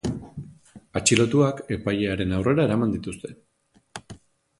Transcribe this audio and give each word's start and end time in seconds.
Atxilotuak 0.99 1.61
epailearen 1.75 2.33
aurrera 2.39 2.65
eraman 2.71 2.95
dituzte. 2.97 3.35